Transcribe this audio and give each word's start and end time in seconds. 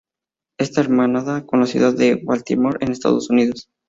Está 0.57 0.81
hermanada 0.81 1.45
con 1.45 1.59
la 1.59 1.67
ciudad 1.67 1.93
de 1.93 2.19
Baltimore, 2.25 2.79
en 2.81 2.91
Estados 2.91 3.29
Unidos. 3.29 3.67